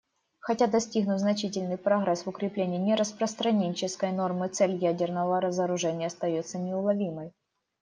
[0.39, 7.31] Хотя достигнут значительный прогресс в укреплении нераспространенческой нормы, цель ядерного разоружения остается неуловимой.